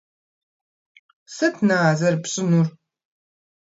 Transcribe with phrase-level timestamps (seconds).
[1.35, 2.67] -Сыт, на, зэрыпщӀынур?